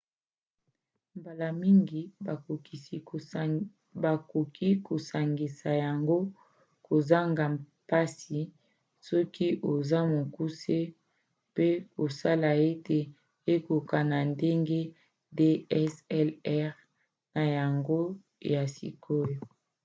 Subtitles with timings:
[1.17, 2.01] mbala mingi
[4.03, 6.17] bakoki kosangisa yango
[6.87, 7.43] kozanga
[7.85, 8.39] mpasi
[9.07, 10.77] soki oza mokuse
[11.51, 12.99] mpe kosala ete
[13.53, 14.81] ekokona na ndenge
[15.37, 16.69] dslr
[17.35, 17.99] na yango
[18.53, 19.37] ya sikoyo